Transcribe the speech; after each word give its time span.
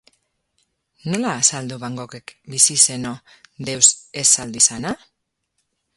Nola 1.11 1.33
azaldu 1.41 1.77
Van 1.83 1.99
Goghek, 2.01 2.33
bizi 2.55 2.79
zeno, 2.85 3.11
deus 3.69 3.85
ez 4.23 4.29
saldu 4.39 4.63
izana? 4.63 4.99